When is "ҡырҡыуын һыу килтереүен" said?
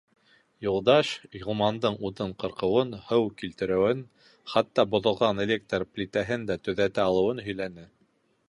2.43-4.01